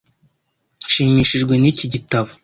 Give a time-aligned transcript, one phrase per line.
[0.85, 2.29] Nshimishijwe n'iki gitabo.